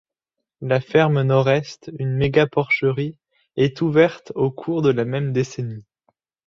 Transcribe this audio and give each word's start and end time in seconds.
La 0.61 0.79
ferme 0.81 1.21
Nord-Est, 1.21 1.91
une 1.99 2.15
méga-porcherie, 2.17 3.15
est 3.55 3.83
ouverte 3.83 4.31
au 4.33 4.49
cours 4.49 4.81
de 4.81 4.89
la 4.89 5.05
même 5.05 5.31
décennie. 5.31 5.83